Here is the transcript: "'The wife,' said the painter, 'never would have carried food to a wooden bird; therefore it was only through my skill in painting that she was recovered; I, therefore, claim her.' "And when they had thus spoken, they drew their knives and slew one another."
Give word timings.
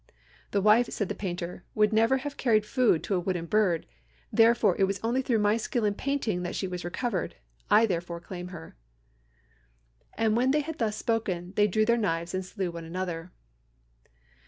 "'The 0.49 0.61
wife,' 0.63 0.89
said 0.89 1.09
the 1.09 1.13
painter, 1.13 1.63
'never 1.75 2.15
would 2.15 2.21
have 2.21 2.35
carried 2.35 2.65
food 2.65 3.03
to 3.03 3.13
a 3.13 3.19
wooden 3.19 3.45
bird; 3.45 3.85
therefore 4.33 4.75
it 4.79 4.85
was 4.85 4.99
only 5.03 5.21
through 5.21 5.37
my 5.37 5.57
skill 5.57 5.85
in 5.85 5.93
painting 5.93 6.41
that 6.41 6.55
she 6.55 6.67
was 6.67 6.83
recovered; 6.83 7.35
I, 7.69 7.85
therefore, 7.85 8.19
claim 8.19 8.47
her.' 8.47 8.75
"And 10.15 10.35
when 10.35 10.49
they 10.49 10.61
had 10.61 10.79
thus 10.79 10.95
spoken, 10.95 11.53
they 11.55 11.67
drew 11.67 11.85
their 11.85 11.97
knives 11.97 12.33
and 12.33 12.43
slew 12.43 12.71
one 12.71 12.83
another." 12.83 13.31